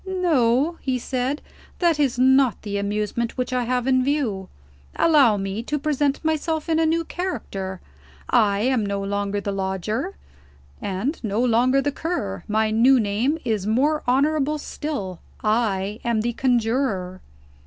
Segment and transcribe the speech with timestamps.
[0.07, 1.43] "No," he said,
[1.77, 4.49] "that is not the amusement which I have in view.
[4.95, 7.81] Allow me to present myself in a new character.
[8.27, 10.15] I am no longer the Lodger,
[10.81, 12.43] and no longer the Cur.
[12.47, 17.21] My new name is more honorable still I am the Conjurer."